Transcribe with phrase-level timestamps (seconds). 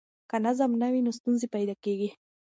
[0.29, 2.09] که نظم نه وي، ستونزې پیدا کېږي.